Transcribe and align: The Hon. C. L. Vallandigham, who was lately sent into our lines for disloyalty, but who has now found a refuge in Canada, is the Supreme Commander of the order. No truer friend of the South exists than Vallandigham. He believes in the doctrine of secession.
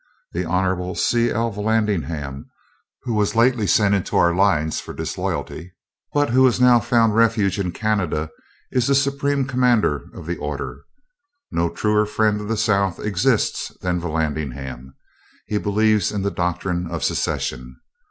The 0.33 0.45
Hon. 0.45 0.95
C. 0.95 1.29
L. 1.29 1.51
Vallandigham, 1.51 2.49
who 3.03 3.13
was 3.13 3.35
lately 3.35 3.67
sent 3.67 3.93
into 3.93 4.17
our 4.17 4.33
lines 4.33 4.79
for 4.79 4.93
disloyalty, 4.95 5.73
but 6.11 6.31
who 6.31 6.43
has 6.45 6.59
now 6.59 6.79
found 6.79 7.11
a 7.11 7.15
refuge 7.15 7.59
in 7.59 7.71
Canada, 7.71 8.31
is 8.71 8.87
the 8.87 8.95
Supreme 8.95 9.45
Commander 9.45 10.05
of 10.15 10.25
the 10.25 10.37
order. 10.37 10.85
No 11.51 11.69
truer 11.69 12.07
friend 12.07 12.41
of 12.41 12.47
the 12.47 12.57
South 12.57 12.99
exists 12.99 13.71
than 13.81 14.01
Vallandigham. 14.01 14.95
He 15.45 15.59
believes 15.59 16.11
in 16.11 16.23
the 16.23 16.31
doctrine 16.31 16.87
of 16.89 17.03
secession. 17.03 17.79